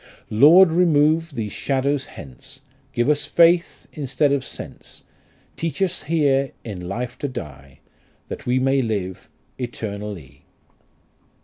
[0.31, 2.61] Lord, remove these shadows hence,
[2.91, 5.03] Give us faith instead of sense;
[5.57, 7.81] Teach us here in life to die,.
[8.27, 9.29] That we may live
[9.59, 10.43] eternally.